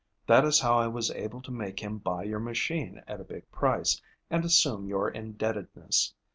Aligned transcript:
That 0.25 0.45
is 0.45 0.59
how 0.61 0.79
I 0.79 0.87
was 0.87 1.11
able 1.11 1.43
to 1.43 1.51
make 1.51 1.79
him 1.79 1.99
buy 1.99 2.23
your 2.23 2.39
machine 2.39 3.03
at 3.07 3.21
a 3.21 3.23
big 3.23 3.51
price 3.51 4.01
and 4.31 4.43
assume 4.43 4.87
your 4.87 5.07
indebtedness. 5.11 6.15